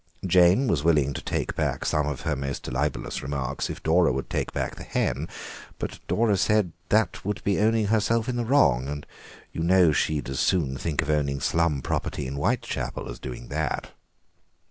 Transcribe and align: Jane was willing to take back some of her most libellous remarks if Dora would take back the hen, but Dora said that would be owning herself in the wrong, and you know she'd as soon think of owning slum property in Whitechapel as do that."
Jane 0.25 0.67
was 0.67 0.83
willing 0.83 1.13
to 1.13 1.21
take 1.21 1.53
back 1.55 1.85
some 1.85 2.07
of 2.07 2.21
her 2.21 2.35
most 2.35 2.67
libellous 2.67 3.21
remarks 3.21 3.69
if 3.69 3.83
Dora 3.83 4.11
would 4.11 4.31
take 4.31 4.51
back 4.51 4.73
the 4.75 4.81
hen, 4.83 5.27
but 5.77 5.99
Dora 6.07 6.37
said 6.37 6.71
that 6.89 7.23
would 7.23 7.43
be 7.43 7.59
owning 7.59 7.85
herself 7.85 8.27
in 8.27 8.35
the 8.35 8.43
wrong, 8.43 8.87
and 8.87 9.05
you 9.53 9.61
know 9.61 9.91
she'd 9.91 10.27
as 10.27 10.39
soon 10.39 10.75
think 10.75 11.03
of 11.03 11.11
owning 11.11 11.39
slum 11.39 11.83
property 11.83 12.25
in 12.25 12.33
Whitechapel 12.33 13.07
as 13.07 13.19
do 13.19 13.35
that." 13.49 13.91